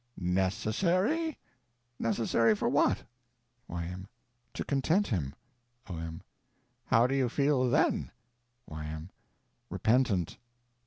Necessary? 0.17 1.37
Necessary 1.99 2.55
for 2.55 2.67
what? 2.67 3.03
Y.M. 3.67 4.07
To 4.55 4.63
content 4.65 5.05
him. 5.05 5.35
O.M. 5.87 6.23
How 6.87 7.05
do 7.05 7.13
you 7.13 7.29
feel 7.29 7.69
then? 7.69 8.09
Y.M. 8.65 9.11
Repentant. 9.69 10.39